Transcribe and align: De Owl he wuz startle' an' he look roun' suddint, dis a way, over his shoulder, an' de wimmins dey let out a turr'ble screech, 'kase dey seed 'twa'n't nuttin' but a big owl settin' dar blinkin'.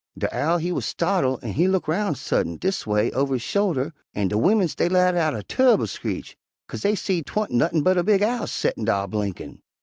De 0.17 0.27
Owl 0.35 0.57
he 0.57 0.71
wuz 0.71 0.81
startle' 0.83 1.39
an' 1.43 1.51
he 1.51 1.67
look 1.67 1.87
roun' 1.87 2.15
suddint, 2.15 2.59
dis 2.59 2.87
a 2.87 2.89
way, 2.89 3.11
over 3.11 3.35
his 3.35 3.43
shoulder, 3.43 3.93
an' 4.15 4.29
de 4.29 4.35
wimmins 4.35 4.73
dey 4.75 4.89
let 4.89 5.13
out 5.15 5.35
a 5.35 5.43
turr'ble 5.43 5.87
screech, 5.87 6.35
'kase 6.67 6.81
dey 6.81 6.95
seed 6.95 7.27
'twa'n't 7.27 7.51
nuttin' 7.51 7.83
but 7.83 7.99
a 7.99 8.03
big 8.03 8.23
owl 8.23 8.47
settin' 8.47 8.85
dar 8.85 9.07
blinkin'. 9.07 9.61